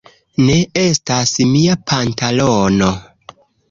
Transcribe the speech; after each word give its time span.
Ne! 0.45 0.55
Estas 0.85 1.35
mia 1.53 1.79
pantalono! 1.93 2.93